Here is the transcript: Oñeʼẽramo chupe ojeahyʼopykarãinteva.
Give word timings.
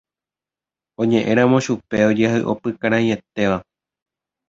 Oñeʼẽramo 1.01 1.57
chupe 1.65 1.95
ojeahyʼopykarãinteva. 2.09 3.57